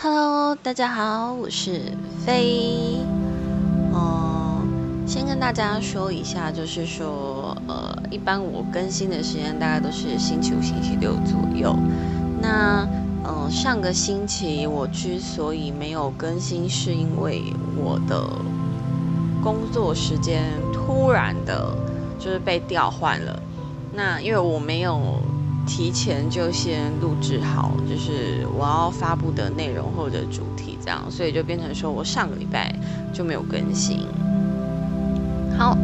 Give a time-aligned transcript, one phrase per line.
[0.00, 1.92] Hello，大家好，我是
[2.24, 3.00] 飞。
[3.92, 11.76] 嗯，先跟大家说一下，就是说，呃，一般我更新的时间大概都是星期五、星期六左右。
[12.40, 12.86] 那，
[13.24, 17.42] 嗯，上个星期我之所以没有更新，是因为
[17.74, 18.22] 我的
[19.42, 21.76] 工作时间突然的，
[22.20, 23.42] 就是被调换了。
[23.92, 25.20] 那因为我没有。
[25.68, 32.74] 提前就先录制好，就是我要发布的内容或者主题这样，所以就变成说我上个礼拜
[33.12, 34.00] 就没有更新。
[35.56, 35.76] 好，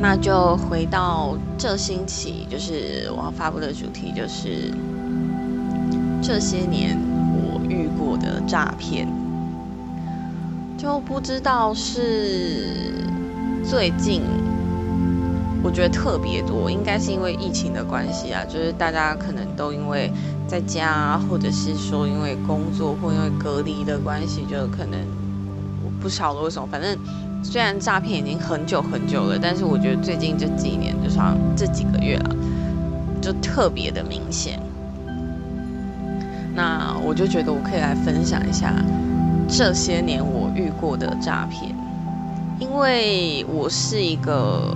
[0.00, 4.72] 那就回到这星期，就是我要发布的主题就是
[6.22, 6.96] 这些年
[7.34, 9.08] 我遇过的诈骗，
[10.78, 12.94] 就不知道是
[13.64, 14.22] 最近。
[15.68, 20.10] 我觉得特别多，应该是因为疫情的关系啊，就是大家可能都因为
[20.48, 24.98] 在家，或者是说因为工作或因为隔离的关系，就可能
[25.84, 26.66] 我不晓得为什么。
[26.72, 26.96] 反正
[27.44, 32.30] 虽然诈骗已经很久很久了，但是我觉得最近这几年，就像这几个月啊，
[33.20, 34.58] 就特别的明显。
[36.54, 38.72] 那我就觉得我可以来分享一下
[39.46, 41.76] 这些年我遇过的诈骗，
[42.58, 44.74] 因为我是一个。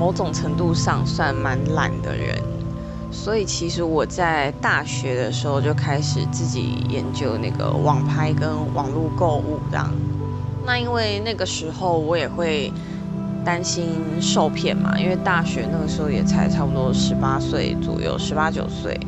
[0.00, 2.34] 某种程度上算蛮懒的人，
[3.12, 9.92] 所以其实我在大学的时候就开始自己研究那个网拍跟网络购物这样。
[10.64, 12.72] 那因为那个时候我也会
[13.44, 13.90] 担心
[14.22, 18.98] 受骗嘛，因为大学那个时候也才差不多十八岁左右，十八九岁，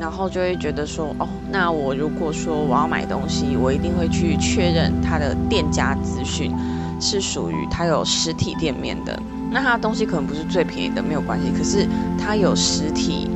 [0.00, 6.52] 然后就会觉得说，哦，那我如果说我要买东西，我一定会去确认他的店家资讯
[7.00, 9.16] 是属于他有实体店面的。
[9.54, 11.52] 那他的东西可能不是最便宜的，没有关系。
[11.56, 11.86] 可是
[12.18, 13.30] 他有实体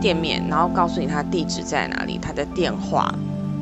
[0.00, 3.14] 店面，然后告诉你他地址在哪里，他的电话，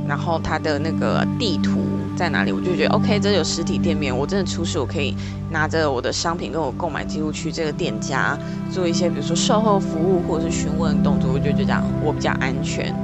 [0.07, 1.81] 然后他的那个地图
[2.17, 5.17] 在哪里，我就觉得 OK，这有实体店面，我真的出事，我可以
[5.51, 8.39] 拿着我的商品跟我购买记录去这个店家
[8.71, 12.95] 做一些，比如说售后服务或者是询问动作，我就觉得这样我比较安全。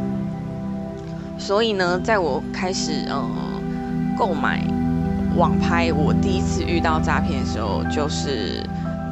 [1.36, 3.28] 所以呢，在我开始嗯
[4.16, 4.64] 购买
[5.36, 8.64] 网拍，我第一次遇到诈骗的时候，就是。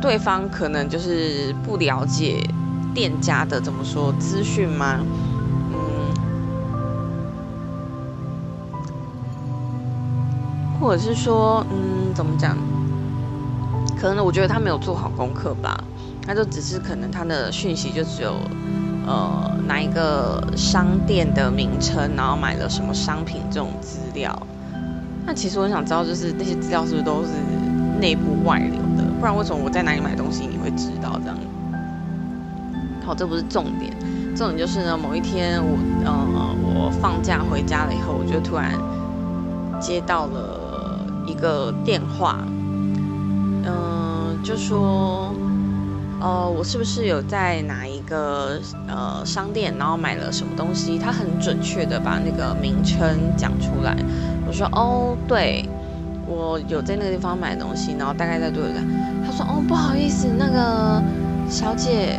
[0.02, 2.46] 对方可能就是不了解
[2.92, 5.00] 店家的怎么说资讯吗？
[5.72, 6.12] 嗯，
[10.78, 12.54] 或者是说，嗯，怎么讲？
[13.98, 15.82] 可能我觉得他没有做好功课吧。
[16.26, 18.34] 他就只是可能他的讯息就只有
[19.06, 24.38] 呃哪一个商店的名称，然后买了什么商品这种资料。
[25.26, 27.30] 那其实我想知道，就是那些资料是不是都是
[28.00, 29.04] 内部外流的？
[29.18, 31.38] 不然为什么我在哪里买东西你会知道这样？
[33.04, 33.90] 好，这不是重点，
[34.36, 36.12] 重点就是呢，某一天我呃
[36.62, 38.72] 我放假回家了以后，我就突然
[39.80, 42.38] 接到了一个电话，
[43.64, 45.34] 嗯，就说
[46.24, 48.58] 呃我是不是有在哪一个
[48.88, 50.98] 呃商店，然后买了什么东西？
[50.98, 53.94] 他很准确的把那个名称讲出来。
[54.46, 55.68] 我说哦，对。
[56.26, 58.70] 我有在那个地方买东西，然后大概在多少？
[59.26, 61.02] 他说：“哦，不好意思，那个
[61.50, 62.18] 小姐，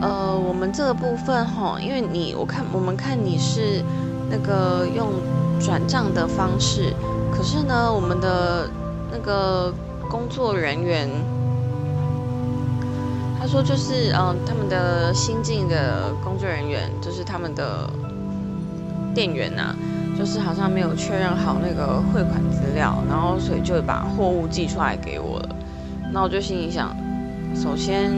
[0.00, 3.80] 呃，我们这个部分哈，因为你我看我们看你是
[4.28, 5.06] 那个用
[5.60, 6.92] 转账的方式，
[7.32, 8.68] 可是呢，我们的
[9.12, 9.72] 那个
[10.10, 11.08] 工作人员，
[13.44, 17.90] 他说就是嗯，他们的新进的工作人员，就是他们的
[19.14, 19.76] 店员呐。”
[20.18, 25.48] 就是好像没有确认好那个汇款资料，然后所以就把货物寄出来给我了。
[26.10, 26.96] 那我就心里想，
[27.54, 28.10] 首先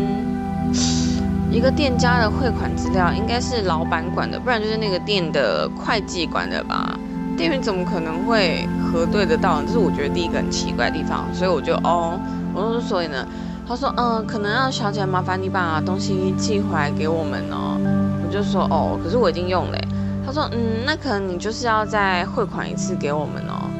[1.50, 6.96] 一个店家的汇款资料应该是老板管的，不然就是那个店的会计管的吧？
[7.36, 9.60] 店员怎么可能会核对得到？
[9.62, 11.24] 这是我觉得第一个很奇怪的地方。
[11.34, 12.20] 所以我就哦，
[12.54, 13.26] 我说所以呢，
[13.68, 17.76] 他说嗯，可能让小姐麻烦你把东西寄回来给我们哦。
[18.24, 19.78] 我就说哦，可是我已经用了。
[20.24, 23.70] 他说：“嗯，那可能你就是要再汇款一次给我们哦。”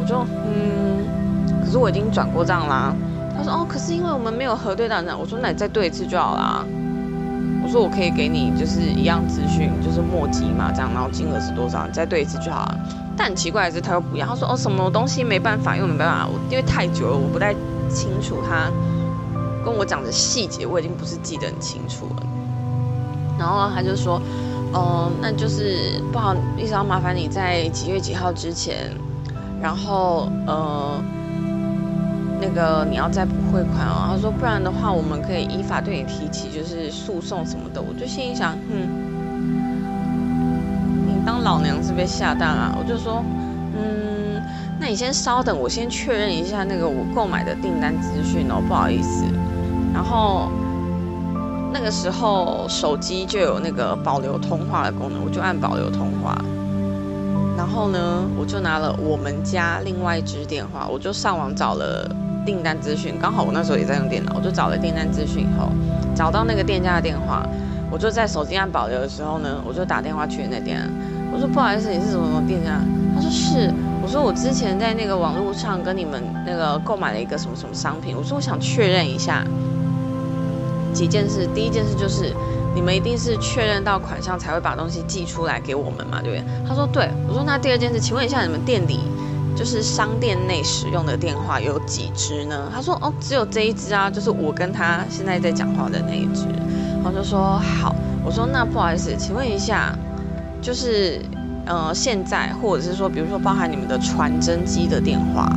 [0.00, 1.04] 我就嗯，
[1.64, 2.94] 可是我已经转过账啦。
[3.36, 6.64] 他说：“哦，可是因为我们没有核对到账。”我说：“那你再对一次就好啦。”
[7.62, 12.78] 我说：“我可以给你就是一样资讯，就是末基嘛，这样，然后金额是多少，你再对一次就好了。”
[13.16, 14.26] 但很奇怪的是，他又不要。
[14.26, 17.52] 他说：“哦，什么东西没办法，因为没办法，我因为太久了，我不太
[17.90, 18.70] 清楚他
[19.66, 22.26] 跟我讲的细节，我已经不是记得很清楚了。”
[23.36, 24.22] 然后他就说。
[24.72, 28.90] 哦，那就是不好意思，要麻烦你在几月几号之前，
[29.62, 31.00] 然后呃，
[32.42, 34.10] 那个你要再补汇款哦。
[34.10, 37.80] 他说不然的话，我们可以依法对你提起就是诉讼什么的。
[37.80, 38.88] 我就心里想，嗯，
[41.06, 42.76] 你当老娘娘是被下蛋啊？
[42.76, 43.22] 我就说，
[43.78, 44.42] 嗯，
[44.80, 49.24] 那你先稍等，我先确认一下那个我购买的订单资讯哦，不好意思。
[49.96, 50.50] 然后
[51.72, 56.36] 那个时候手机就有那个保留通话的功能，我就按保留通话。
[57.56, 62.06] 然后呢，我就拿了我们家另外一支电话，我就上网找了
[62.44, 63.14] 订单资讯。
[63.18, 65.70] 刚好我那时候也在用电脑，我就找了订单资讯以后，
[66.14, 67.42] 找到那个店家的电话。
[67.90, 70.78] 我就在手机按保留的时候呢，我就打电话去那店，
[71.32, 72.78] 我说不好意思，你是什么什么店家？
[73.14, 73.72] 他说是，
[74.02, 79.42] 我说我之前在那个网络上跟你们那个购买了一个什么什么商品，我说我想确认一下
[80.96, 81.46] 几件事。
[81.54, 82.32] 第一件事就是
[82.74, 86.44] 你们一定是确认到款项才会把东西寄出来给我们嘛，对不对？
[86.66, 89.00] 他说对，我说那第二件事，请问一下你们店里
[89.54, 92.70] 就是商店内使用的电话有几支呢？
[92.74, 96.46] 他说哦，只有这一支啊，就是我跟他现在在讲话的那一只。
[97.02, 97.94] 然后就说好，
[98.24, 99.96] 我说那不好意思，请问一下，
[100.60, 101.20] 就是
[101.64, 105.48] 呃现在或者是说，比如说包含你们的传真机的电话，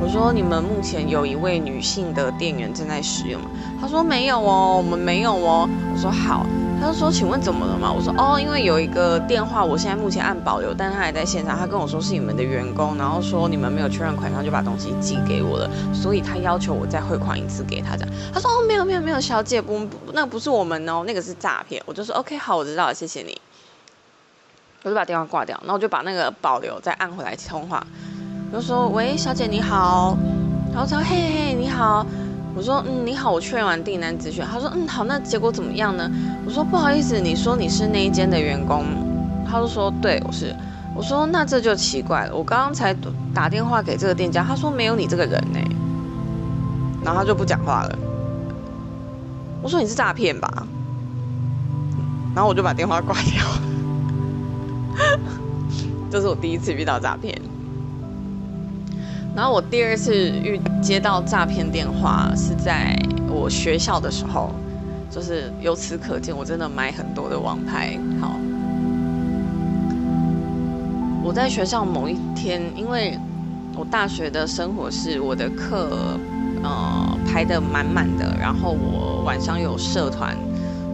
[0.00, 3.50] 我说你们目前有一位女性的店员正在使用吗？
[3.80, 5.68] 他说没有哦，我们没有哦。
[5.92, 6.46] 我说好。
[6.78, 11.58] 他就说：“请问怎么了嘛？”我说：“哦，因为有一个电话，我现在目前按保留，但他还在线上。
[11.58, 17.96] 他跟我说是你们的员工，然后说你们没有确认款项就把东西寄给我了，所以他要求我再汇款一次给他。
[17.96, 23.40] 这样，他说：‘哦，没有没有没有，小姐不，那不是我们哦，那个是诈骗。’我就说：‘OK，好，我知道了，谢谢你。’
[24.84, 27.84] 我就把电话挂掉，然后就把那个保留再按回来通话，
[28.56, 30.16] 就说：‘喂，小姐你好。’
[30.72, 32.06] 然后他说：‘嘿嘿，你好。’
[32.56, 34.42] 我说，嗯，你好，我确认完订单资讯。
[34.50, 36.10] 他说，嗯，好，那结果怎么样呢？
[36.46, 38.82] 我说，不好意思，你说你是那一间的员工？
[39.46, 40.56] 他就说，对，我是。
[40.94, 42.96] 我说，那这就奇怪了，我刚刚才
[43.34, 45.60] 打电话给这个店家，他说没有你这个人呢。
[47.04, 47.98] 然后他就不讲话了。
[49.60, 50.66] 我说你是诈骗吧？
[52.34, 53.44] 然后我就把电话挂掉。
[56.10, 57.38] 这是我第一次遇到诈骗。
[59.36, 62.98] 然后我第二次遇接到诈骗电话是在
[63.28, 64.50] 我学校的时候，
[65.10, 67.98] 就是由此可见，我真的买很多的网拍。
[68.18, 68.34] 好，
[71.22, 73.18] 我在学校某一天，因为
[73.76, 76.18] 我大学的生活是我的课
[76.62, 80.34] 呃排的满满的，然后我晚上有社团，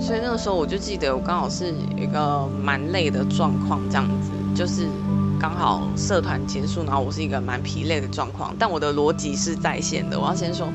[0.00, 4.88] 所以那个时候我就记得我刚好是一个蛮累的状况，这样子就是。
[5.42, 10.16] 刚好社团结束，然后我是一个蛮疲累的状况，但我的逻辑是在线的。
[10.16, 10.68] 我要先说，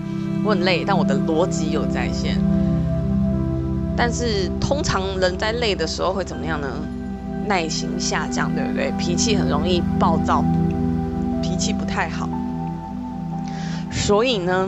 [0.43, 2.37] 我很累，但我的逻辑有在线。
[3.95, 6.67] 但是通常人在累的时候会怎么样呢？
[7.47, 8.91] 耐心下降，对不对？
[8.99, 10.43] 脾气很容易暴躁，
[11.41, 12.27] 脾气不太好。
[13.89, 14.67] 所以呢，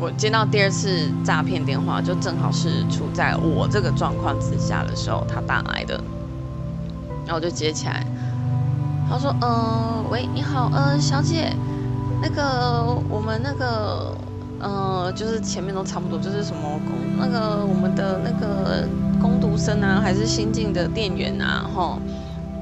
[0.00, 6.02] 我接到第二次诈骗电话，就正好是处在我这个状况之下的时候，他打来的，
[7.26, 8.06] 然后我就接起来。
[9.08, 11.54] 他说：“呃，喂，你好，呃，小姐，
[12.22, 14.16] 那个我们那个，
[14.58, 18.88] 呃，就是前面都差不多，就是什么工，那个我们的那个
[19.20, 21.98] 工读生啊，还是新进的店员啊，哈，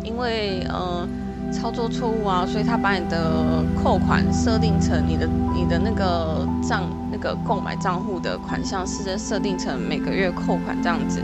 [0.03, 1.07] 因为呃
[1.53, 11.21] 操作错误啊，所以他把你的扣款设定成你的你的那个账那个购买账户的款项是在设定成每个月扣款这样子，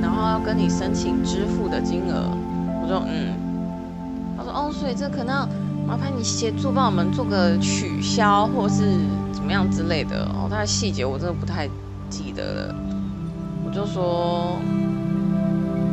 [0.00, 2.30] 然后要跟你申请支付的金额，
[2.80, 3.34] 我说嗯。”
[4.72, 5.48] 所以这可能
[5.86, 8.98] 麻烦你协助帮我们做个取消，或是
[9.32, 10.48] 怎么样之类的哦。
[10.50, 11.68] 它的细节我真的不太
[12.10, 12.74] 记得了。
[13.64, 14.56] 我就说，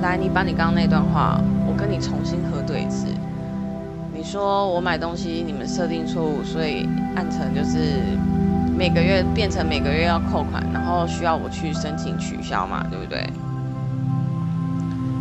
[0.02, 3.08] 来，你把你刚刚那段话，我跟你重新核对一次。
[4.14, 8.18] 你说我买东西你们设定错误，所以按成就是
[8.76, 13.30] 每个月变成每个月要扣款，然后需要我去申请取消嘛，对不对？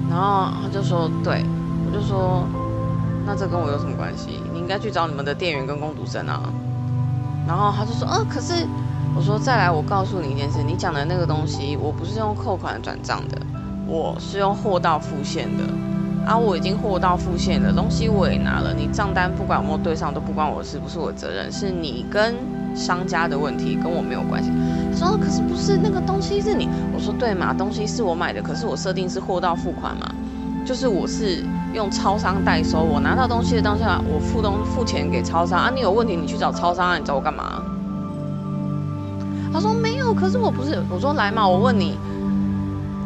[0.09, 1.45] 然后他就说，对，
[1.87, 2.47] 我就说。
[3.29, 4.41] 那这跟我有什么关系？
[4.55, 6.41] 你应该去找你们的店员跟工读生啊。
[7.47, 8.67] 然后他就说，呃，可是
[9.15, 13.39] 我说再来，我告诉你一件事，你讲的那个东西，我不是用扣款转账的，
[13.87, 15.65] 我是用货到付现的。
[16.27, 22.35] 啊，我已经货到付现的东西我也拿了，你账单不管有没有对上都不关我事，不是我的责任，是你跟
[22.75, 24.51] 商家的问题，跟我没有关系。
[24.91, 26.67] 他说，可是不是那个东西是你？
[26.95, 30.15] 我说对嘛，东西是我买的，可是我设定是货到付款嘛，
[30.69, 31.43] 就是我是。
[31.75, 35.71] 用超商代收，我拿到东西的当下，我付东付钱给超商啊。
[35.73, 36.97] 你有问题，你去找超商啊。
[36.97, 37.63] 你找我干嘛？
[39.53, 40.83] 他说没有，可是我不是。
[40.91, 41.99] 我说来嘛，我问你，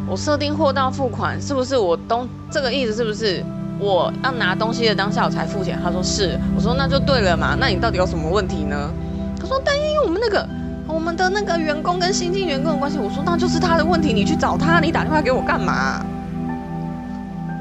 [0.07, 3.43] 我设定货到付款是不是我东这个意思是不是
[3.79, 5.77] 我要拿东西的当下我才付钱？
[5.83, 6.39] 他说是。
[6.55, 7.55] 我说那就对了嘛。
[7.59, 8.89] 那你到底有什么问题呢？
[9.37, 10.47] 他说但因为我们那个
[10.87, 16.01] 我们的那个员工跟新进员工的关系，我说那就是他的问题，你去找他，你打电话给我干嘛？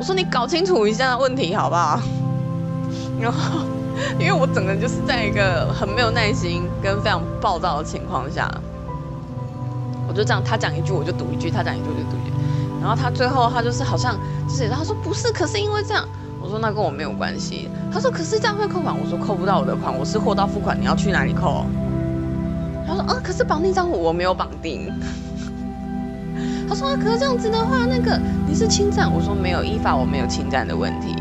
[0.02, 2.02] 我说你搞清楚一下问题好不好？
[3.21, 3.61] 然后
[4.18, 8.52] 因为我整个人就是在一个很没有耐心跟非常暴躁的情况下，
[10.09, 12.32] 我就这样，他讲一句我就读一句，他讲一句我就读一句。
[12.80, 14.18] 然后他最后他就是好像
[14.49, 16.04] 就是他说不是，可是因为这样，
[16.40, 17.68] 我说那跟我没有关系。
[17.92, 21.64] 他说可是这样会扣款，我说扣不到我的款，我是货到付款，你要去哪里扣？
[22.85, 24.92] 他说啊，可是绑定账户我没有绑定。
[26.69, 31.14] 他说：“可是这样子的话，那个你是侵占。”我说：“没有，依法我没有侵占的问题。”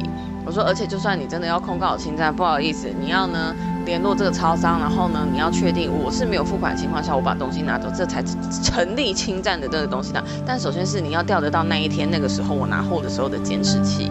[0.46, 3.54] 我说：“而且就算你真的要控告我侵占，不好意思，你要呢
[3.86, 8.24] 联络这个超商，然后呢你要确定我是没有付款情况下我把东西拿走，这才
[8.64, 10.24] 成立侵占的这个东西的。
[10.46, 14.10] 但首先是你要调得到那一天那个时候我拿货的时候的监视器。”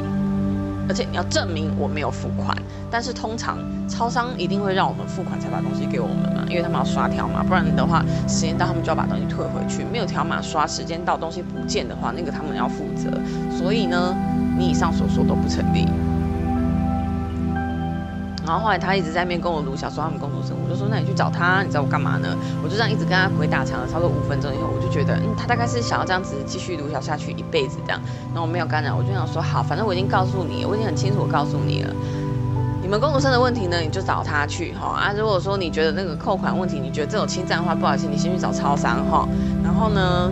[0.88, 2.52] 而且你要证明我没有付款，
[2.90, 3.58] 但是通常
[3.88, 13.08] 超商一定会让我们付款才把东西给我们，因为他们要刷条码，不然的话时间到他们就要把东西退回去，没有条码刷，时间到东西不见的话，那个他们要负责。
[13.56, 14.14] 所以呢，
[14.58, 15.86] 你以上所说都不成立。
[18.46, 22.36] 然后后来他一直在面跟我卢小说他们公主生，我就说那你去找他，你知道我干嘛呢？
[22.64, 28.00] 我就这样一直跟他鬼打墙了，差不多五分钟以后，我就觉得嗯，他大概是想要这样子继续卢小下去一辈子这样。
[28.34, 31.94] 那我没有干扰，我就想说好，反正我已经告诉你，我已经很清楚告诉你了，
[32.90, 35.12] 们工读生的问题呢，你就找他去哈啊。
[35.16, 39.28] 如果说你觉得那个扣款问题，你觉得这种侵占的话，不好意思，你先去找超商哈。
[39.62, 40.30] 然后呢？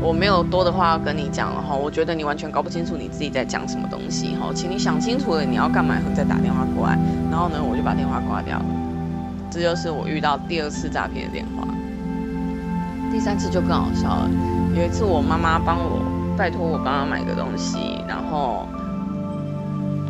[0.00, 6.96] 我没有多的话要跟你讲了哈，我觉得你完全搞不清楚你自己在讲什么东西哈，请你想清楚了你要干嘛以后再打电话过来，
[7.28, 8.64] 然后呢我就把电话挂掉了，
[9.50, 11.66] 这就是我遇到第二次诈骗的电话，
[13.10, 14.30] 第三次就更好笑了，
[14.76, 16.00] 有一次我妈妈帮我
[16.36, 18.68] 拜托我帮她买个东西，然后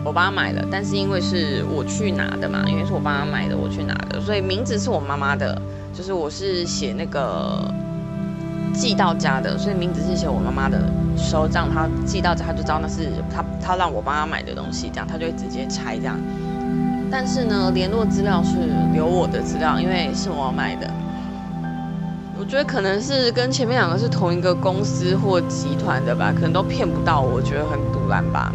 [0.09, 5.61] 我爸买了，但是因为是我去拿的嘛，因为是我帮她买的，我去拿的，所以名字是我妈妈的，
[5.93, 7.63] 就是我是写那个。
[8.75, 10.79] 寄到家的，所以名字是写我妈妈的
[11.17, 11.69] 手账。
[11.73, 16.17] 他寄到家，他就知道那是他他让我帮他买的东西，这样他就会直接拆这样。
[17.11, 18.57] 但是呢，联络资料是
[18.93, 20.89] 留我的资料，因为是我买的。
[22.39, 28.53] 我觉得可能是跟前面两个是同一个公司或集团的吧，可能都骗不到我，觉得很堵然吧。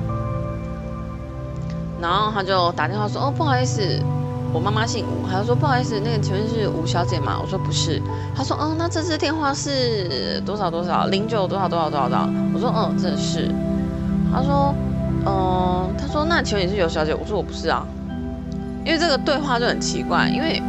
[2.03, 3.81] 然后他就打电话说：“哦，不好意思。”
[4.53, 7.39] 我妈妈姓吴，他就说不好意思，那个请问是吴小姐吗？
[7.41, 7.99] 我说不是。
[8.35, 12.29] 他说嗯，那这支电话是多少多少零九多少多少多少多少？
[12.53, 13.49] 我说嗯，这是。
[14.31, 14.75] 他说
[15.25, 17.15] 嗯，他说那请问你是尤小姐？
[17.15, 17.83] 我说我不是啊。
[18.85, 20.61] 因为这个对话就很奇怪，因为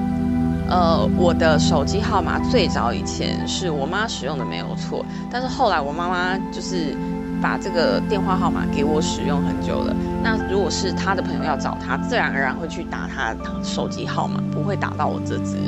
[0.71, 6.97] 呃我的手机号码最早以前是我妈使用的没有错，但是后来我妈妈就是。
[7.45, 15.59] 把这个电话号码给我使用很久了，那如果是他的朋友要找他，自然而然会去打他手机号码，不会打到我这支，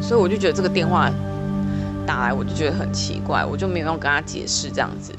[0.00, 1.10] 所以我就觉得这个电话
[2.06, 5.12] 打来，我就觉得很奇怪，我就没有用跟他解释这样子。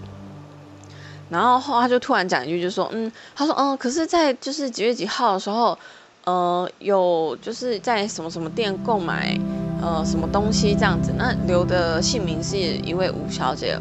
[1.30, 5.78] 然后后他就突然讲一句，就说嗯，他说嗯，可是在就是几月几号的时候，
[6.24, 9.38] 呃，有就是在什么什么店购买
[9.82, 13.78] 呃什么东西这样子，那留的姓名是一位吴小姐。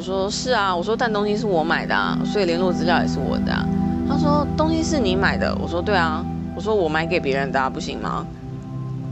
[0.00, 3.52] 我说是啊，我说但东西是我买的啊，所以联络资料也是我的。
[3.52, 3.66] 啊
[4.08, 6.24] 他说东西是你买的，我说对啊，
[6.56, 8.24] 我说我买给别人的不行吗？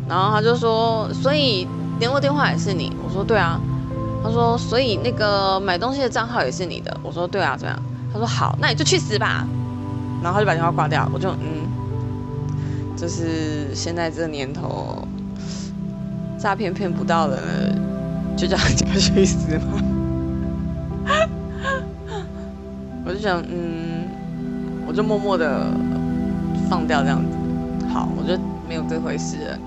[0.08, 1.68] 然后他就说，所以
[1.98, 3.60] 联络电话也是你，我说对啊。
[4.24, 7.78] 他说所以那个买东西的账号也是你的，我说对啊，这样。
[8.10, 9.46] 他说好，那你就去死吧。
[10.22, 11.68] 然后他就把电话挂掉，我就嗯，
[12.96, 15.06] 就是现在这年头，
[16.38, 17.38] 诈骗骗不到的，
[18.38, 19.82] 就叫人家去死吗？
[23.08, 24.04] 我就想，嗯，
[24.86, 25.64] 我就默默的
[26.68, 28.38] 放掉这样子，好，我就
[28.68, 29.58] 没有这回事了。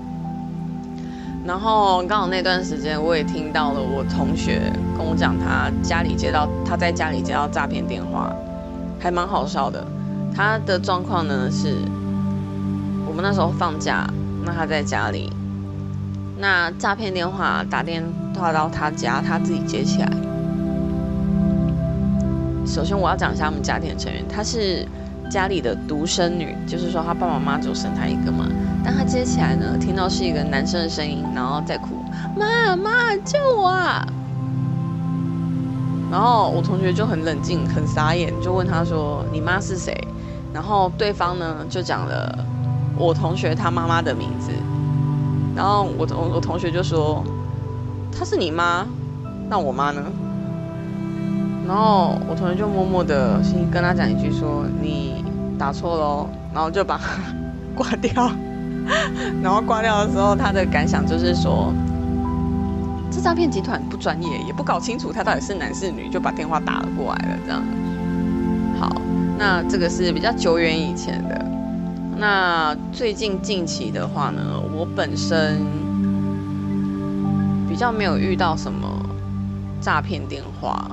[1.44, 8.32] 然后刚好那段时间，我也听到了我同学跟我讲，他家里接到他在家里接到诈骗电话，
[9.00, 9.84] 还蛮好笑的。
[10.32, 11.78] 他的状况呢是，
[13.08, 14.08] 我们那时候放假，
[14.44, 15.32] 那他在家里，
[16.38, 18.04] 那诈骗电话打电
[18.36, 20.08] 话到他家，他自己接起来。
[22.64, 24.26] 首先，我要讲一下他们家庭的成员。
[24.28, 24.86] 她是
[25.30, 28.46] 家里的独生女，就是说她爸爸妈妈只有生她一个嘛。
[28.84, 31.88] 但她接起来呢，听到是一个男生的声音，然后在哭
[32.38, 34.06] ：“妈妈，救我！”啊！”
[36.10, 39.96] 然后我同学就很冷静、很傻眼，就问他说：“你妈是谁？”
[40.52, 42.44] 然后对方呢就讲了
[42.96, 44.50] 我同学他妈妈的名字。
[45.56, 47.22] 然后我同我同学就说
[48.16, 48.86] ：“她是你妈？
[49.48, 50.02] 那我妈呢？”
[51.66, 55.24] 然后我同学就默默的先跟他讲一句说你
[55.58, 57.00] 打错喽，然后就把
[57.74, 58.30] 挂掉。
[59.40, 61.72] 然后挂掉的时候，他的感想就是说，
[63.12, 67.38] 这诈骗集团不专业，也不搞清楚他到底是男是女，就把电话打了过来了。
[67.46, 67.62] 这样，
[68.80, 69.00] 好，
[69.38, 71.46] 那这个是比较久远以前的。
[72.16, 75.64] 那最近近期的话呢，我本身
[77.68, 78.88] 比较没有遇到什么
[79.80, 80.90] 诈骗电话，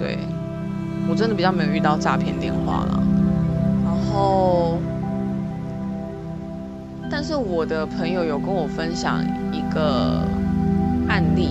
[0.00, 0.18] 对
[1.06, 3.02] 我真的比较没有遇到诈骗电话了。
[3.84, 4.78] 然后，
[7.10, 10.22] 但是我的朋友有跟我分享一个
[11.06, 11.50] 案例，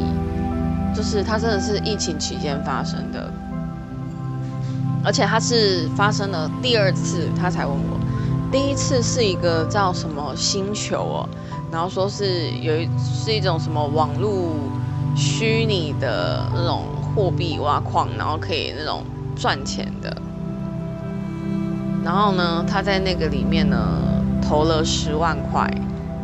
[0.96, 3.32] 就是他真的是疫情期间发生的，
[5.04, 8.00] 而且他是发生了第二次，他才问我。
[8.52, 11.30] 第一次是一个叫什么星球哦，
[11.72, 14.56] 然后说是有一是一种什么网络
[15.16, 16.84] 虚拟的那种
[17.16, 19.04] 货币挖矿，然后可以那种
[19.36, 20.16] 赚钱的。
[22.04, 23.78] 然后呢，他在那个里面呢
[24.42, 25.70] 投了十万块，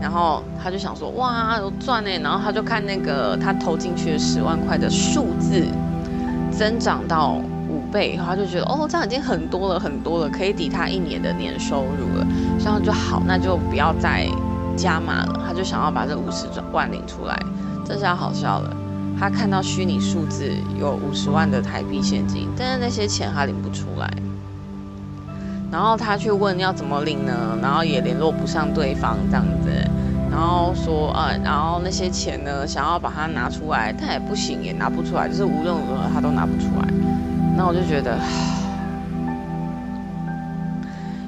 [0.01, 5.65] 然后他就想说哇有赚呢，然后他就看那个他投进去的十万块的数字
[6.51, 7.44] 增长到五。
[7.92, 12.27] 倍，然后他就觉得哦，这样已经很多了，很多了，可以抵他一年的年收入了。
[12.60, 14.27] 这样就好，那就不要再
[14.75, 15.42] 加码了。
[15.48, 17.39] 他就想要把这五十万领出来，
[17.86, 18.75] 这下好笑了。
[19.20, 24.12] 他看到虚拟数字有五十万的台币现金，但是那些钱他领不出来。
[25.72, 27.58] 然后他去问要怎么领呢？
[27.62, 29.70] 然后也联络不上对方，这样子。
[30.32, 36.88] 然后说啊，然后那些钱呢，想要把它拿出来，但也不行，也拿不出来，就是无论如何他都拿不出来。
[37.58, 38.20] 那我就觉得，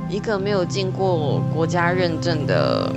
[0.10, 2.92] 一个没有经过国家认证的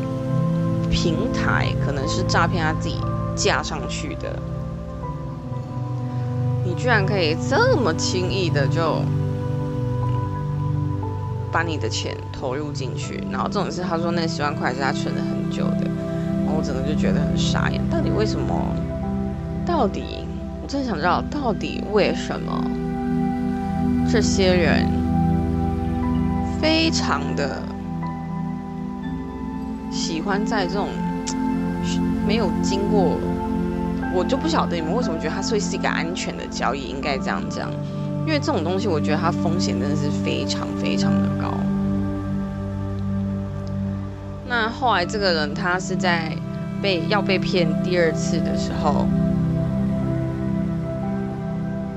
[0.91, 2.97] 平台，可能是诈骗他自己
[3.37, 4.37] 架上去的。
[6.71, 9.03] 你居然可以这么轻易的就
[11.51, 15.91] 把你的钱投入进去，然后这种事，他说那十万块是他存了很久的，
[16.47, 17.81] 我整个就觉得很傻眼。
[17.91, 18.55] 到底为什么？
[19.67, 20.25] 到底，
[20.63, 22.65] 我真的想知道，到底为什么？
[24.09, 24.87] 这些人
[26.61, 27.61] 非常的
[29.91, 30.87] 喜欢在这种
[32.25, 33.19] 没有经过，
[34.15, 37.71] 我就不晓得你们为什么觉得它会是一个安全的交易，应该这样讲，
[38.27, 41.53] 因为这种东西我觉得它风险真的是非常非常的高。
[44.47, 46.33] 那后来这个人他是在
[46.83, 49.07] 被要被骗第二次的时候。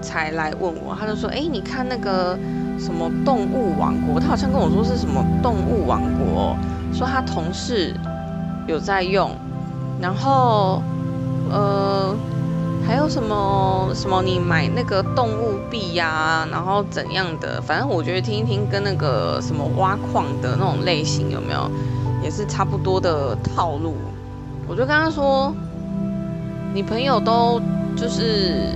[0.01, 2.37] 才来问我，他就说：“哎，你看那个
[2.77, 6.55] 什么动物王国，他好像跟我说是什么动物王国，
[6.93, 7.95] 说他同事
[8.67, 9.31] 有在用，
[9.99, 10.83] 然后
[11.53, 12.15] 呃
[12.85, 21.71] 还有什么什么你买那个动物币呀，然后怎样的，反正我觉得听一听跟那个什么挖矿的那种类型有没有，
[22.23, 23.95] 也是差不多的套路。
[24.67, 25.53] 我就跟他说，
[26.73, 27.61] 你朋友都
[27.95, 28.69] 就是。”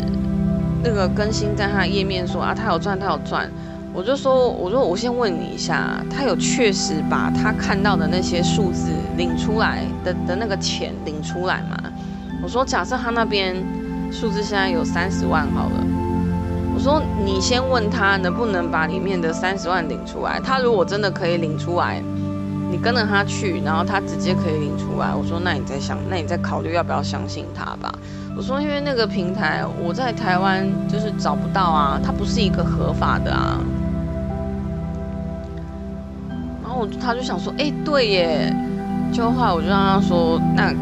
[0.84, 3.52] 那个更新在他页面说啊，他有赚，他有赚。
[3.94, 11.78] 我就说，我说我先问你一下，他有确实把他看到的那些数字领出来的的那个钱领出来吗？
[12.48, 13.54] 我说，假设他那边
[14.10, 15.86] 数字现在有三十万好了，
[16.74, 20.40] 我说你先问他能不能把里面的三十万领出来。
[20.40, 22.02] 他如果真的可以领出来，
[22.72, 25.14] 你跟着他去，然后他直接可以领出来。
[25.14, 27.94] 我说，那你再想，那你再考虑要不要相信他吧。
[28.38, 33.60] 我说，因为那个平台我在台湾就是找不到啊，它不是一个合法的啊。
[36.64, 38.56] 然后我他就想说，哎，对耶。
[39.12, 40.74] 就后来我就让他说，那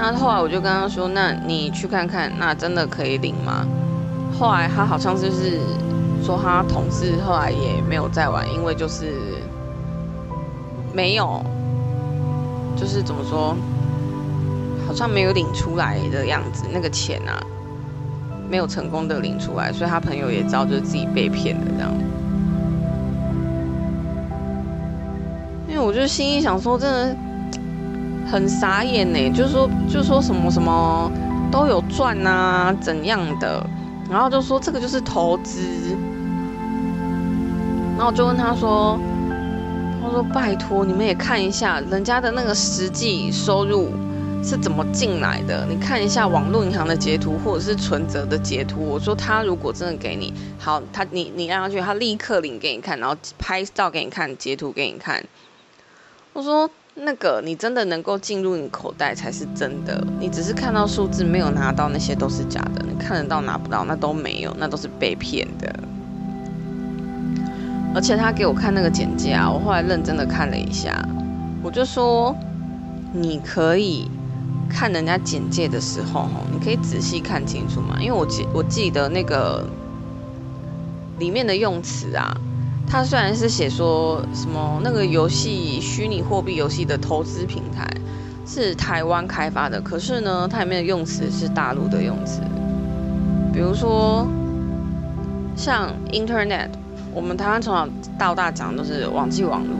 [0.00, 3.66] 那后来我就跟他说，那你去看看，那真的可以领吗？
[4.38, 5.58] 后来他好像就是
[6.22, 9.12] 说，他同事后来也没有再玩，因为就是
[10.92, 11.44] 没有，
[12.76, 13.56] 就是怎么说？
[14.86, 17.34] 好像没有领出来的样子，那个钱啊，
[18.48, 21.92] 没有成功的领出来，所以他朋友也知道就是自己被骗的这样。
[25.66, 27.16] 因为我就心里想说，真的
[28.30, 31.10] 很傻眼呢，就是说，就是说什么什么
[31.50, 33.64] 都有赚啊，怎样的，
[34.10, 35.60] 然后就说这个就是投资，
[37.96, 38.98] 然后我就问他说，
[40.02, 43.90] 他说拜托你们也看一下人家的那个实际收入。
[44.40, 45.66] 是怎么进来的？
[45.68, 48.80] 你看一下网络银行的截图，或者是存折的截图。
[48.80, 55.22] 我说他如果真的给你好，他你你让他去，他立刻领给你看，然后拍照给你看，截图给你看。
[56.32, 62.84] 我说那个你真的能够进入你口袋才是真的，你只是看到数字没有拿到，那些都是假的。
[62.86, 65.74] 你看得到拿不到，那都没有，那都是被骗的。
[67.94, 71.08] 而且他给我看那个简介啊，我后来认真的看了一下，
[71.62, 72.36] 我就说
[73.12, 74.10] 你可以。
[74.70, 79.66] 看人家简介的时候，你可以仔细看清楚嘛，因为我记我记得那个
[81.18, 82.36] 里面的用词啊，
[82.90, 87.86] 它虽然是写说什么那个游戏虚拟货币游戏的投资平台
[88.46, 92.40] 是台湾开发的，可是呢，它里面的用词是大陆的用词，
[93.52, 94.26] 比如说
[95.54, 96.70] 像 Internet，
[97.12, 97.86] 我们台湾从小
[98.18, 99.76] 到大讲的都是网际网络，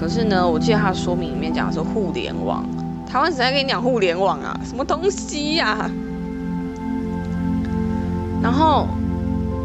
[0.00, 2.64] 可是呢，我记得它的说明里面讲的是互联网，
[3.04, 4.58] 台湾谁在跟你讲互联网啊？
[4.64, 5.90] 什么东西呀？
[8.40, 8.86] 然后。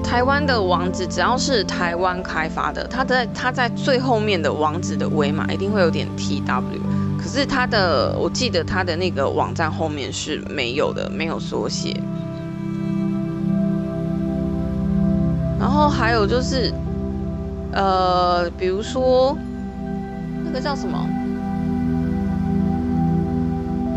[0.07, 6.81] 台湾的网址只要是台湾开发的，它在它在最后面的网址的尾码一定会有点 T W，
[7.21, 12.01] 可是它的我记得它的那个网站后面是没有的，没有缩写。
[15.59, 16.73] 然后还有就是，
[17.73, 19.37] 呃，比如说
[20.45, 21.05] 那个叫什么，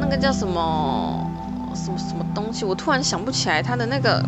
[0.00, 1.24] 那个叫什么
[1.72, 4.20] 什么什么东西，我突然想不起来它的那个。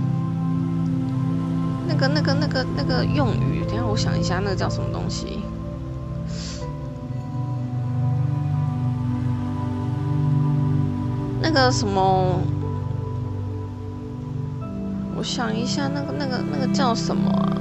[1.92, 5.40] 那个、那个、那个、那个用语，等下我想一下，那个叫什么东西？
[11.42, 12.40] 那个什么？
[15.14, 17.52] 我想一下，那个、那个、那个叫什么啊？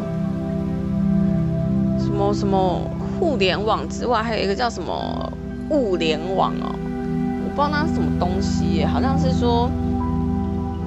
[1.99, 2.81] 什么什么
[3.19, 5.31] 互联网之外，还有一个叫什么
[5.69, 6.73] 物联网哦？
[6.73, 9.69] 我不知道那是什么东西，好像是说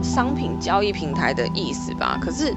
[0.03, 2.19] 商品交易平台的意思吧？
[2.19, 2.55] 可是。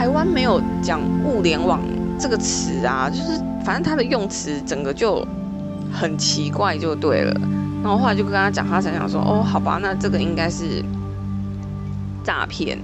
[0.00, 1.78] 台湾没有讲物联网
[2.18, 5.22] 这个词啊，就是反正它的用词整个就
[5.92, 7.38] 很奇怪，就对了。
[7.82, 10.82] 然后后来就跟他讲，他想想说，哦，好吧，那这个应该是
[12.24, 12.78] 诈骗。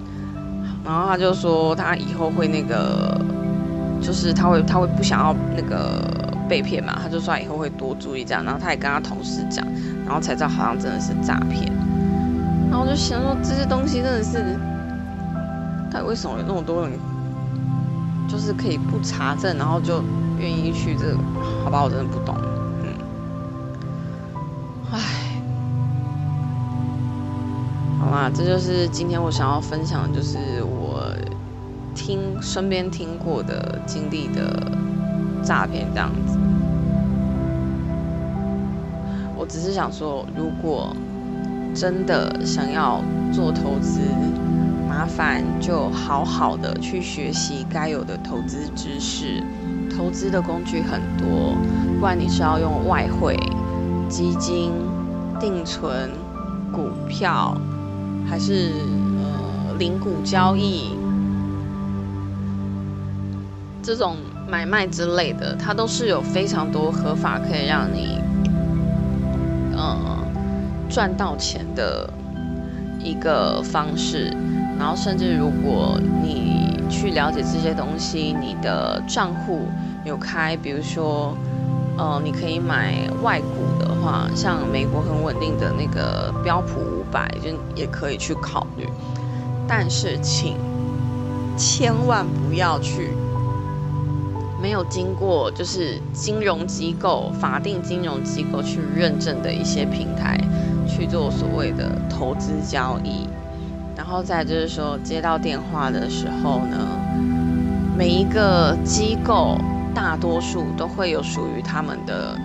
[0.84, 3.18] 然后他就说，他以后会那个，
[4.02, 6.02] 就是他会他会不想要那个
[6.46, 8.44] 被骗嘛，他就说他以后会多注意这样。
[8.44, 9.66] 然后他也跟他同事讲，
[10.04, 11.72] 然后才知道好像真的是诈骗。
[12.68, 14.54] 然后我就想说，这些东西真的是。
[16.02, 16.98] 为什么有那么多人，
[18.28, 20.02] 就是可以不查证，然后就
[20.38, 21.18] 愿意去这个？
[21.64, 22.36] 好吧，我真的不懂。
[22.82, 22.92] 嗯，
[24.92, 24.98] 唉，
[27.98, 31.12] 好啦，这就是今天我想要分享，就是我
[31.94, 34.72] 听身边听过的经历的
[35.42, 36.38] 诈骗这样子。
[39.36, 40.94] 我只是想说，如果
[41.74, 43.00] 真的想要
[43.32, 44.00] 做投资，
[44.96, 49.42] 麻烦就好好的去学习该有的投资知识，
[49.94, 51.54] 投资的工具很多，
[51.92, 53.38] 不管你是要用外汇、
[54.08, 54.72] 基金、
[55.38, 56.10] 定存、
[56.72, 57.54] 股票，
[58.26, 58.72] 还是
[59.18, 60.96] 呃零股交易
[63.82, 64.16] 这种
[64.48, 68.18] 买卖之类的，它都是有非常多合法可以让你
[69.76, 70.24] 呃
[70.88, 72.08] 赚到钱的
[72.98, 74.34] 一个方式。
[74.78, 79.62] 然后，甚至如果你去了解这些东西，你的账户
[80.04, 81.36] 有开，比如说，
[81.96, 88.86] 呃，你可以买外股的话，像美国很稳定的那个标普五百，就也可以去考虑。
[89.66, 90.56] 但是，请
[91.56, 93.10] 千万不要去
[94.62, 100.38] 没有经过就是金融机构、法定金融机构去认证的一些平台
[100.86, 103.26] 去做所谓的投资交易。
[103.96, 106.76] 然后再就是说，接到电话的时候呢，
[107.96, 109.56] 每一个机构
[109.94, 112.38] 大多数都会有属于他们的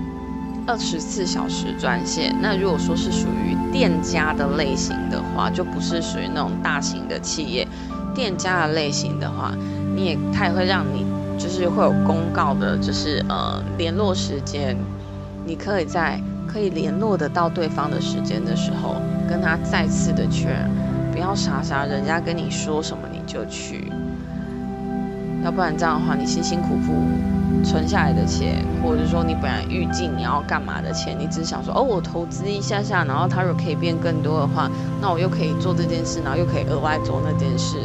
[0.66, 2.34] 二十四小时专线。
[2.42, 7.68] 那如果说是属于店家的类型的话，就不是属于那种大型的企业
[8.16, 9.52] 店家的类型的话，
[9.96, 11.06] 你也他也会让你
[11.38, 14.76] 就是会有公告的，就是呃联络时间，
[15.46, 18.96] 你可以在可以联络得到对方的时间的时候，
[19.30, 20.70] 跟他再次的确认。
[21.32, 23.90] 要傻傻，人家跟你说什么你就去，
[25.46, 26.92] 要不然这样的话，你辛辛苦苦
[27.64, 34.70] 存下来的钱，或者说你本来预计你要干嘛的钱，你只想说哦，我投资一下下，然后它如果可以变更多的话，
[35.02, 37.78] 那我又可以做这件事，然后又可以额外做那件事，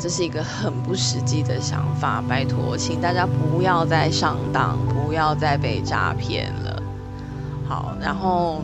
[0.00, 2.24] 这是一个很不实际的想法。
[2.26, 6.82] 拜托，请大家不要再上当，不要再被诈骗了。
[7.68, 8.62] 好，然后。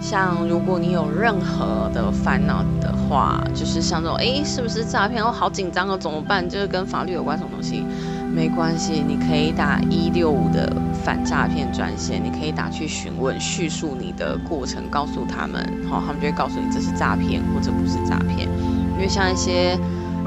[0.00, 5.24] 像如果你有任何的烦恼的话，就是像这种，哎，是不是诈骗？
[5.24, 6.46] 我好紧张哦，怎么办？
[6.48, 7.84] 就是跟法律有关什么东西？
[8.32, 10.70] 没关系，你可以打一六五的
[11.02, 18.48] 反诈骗专线，你可以打去询问，叙述你的过程，告诉他们，好，他们就会告诉你这是诈骗或者不是诈骗。
[18.94, 19.78] 因为像一些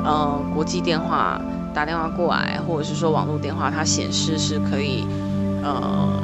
[0.03, 1.39] 呃国际电话
[1.73, 5.05] 打电话过来，或者是说网络电话，它显示是可以
[5.63, 6.21] 呃。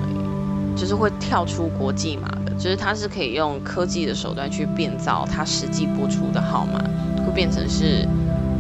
[0.78, 6.80] 就是会跳出国际码，就是它是可以用科技的手段去变造它实际播出的号码，
[7.26, 8.08] 会变成是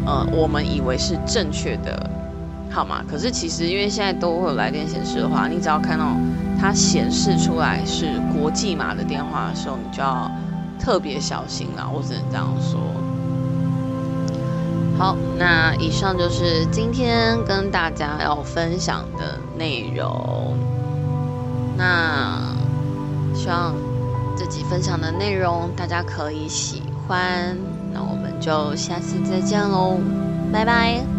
[0.05, 2.09] 呃，我们以为是正确的
[2.69, 6.15] 号码，可是其实因为现在都会有来电显示的话，你只要看到
[6.59, 10.29] 它显示出来是国际码的电话的时候，你就要
[10.79, 11.89] 特别小心了。
[11.91, 12.79] 我只能这样说。
[14.97, 20.57] 好，那以上就是今天跟大家要分享的内容。
[21.77, 22.44] 那
[23.35, 23.75] 希望
[24.35, 27.55] 这集分享的内容大家可以喜欢。
[27.93, 29.97] 那我们就下次再见喽，
[30.51, 31.14] 拜拜。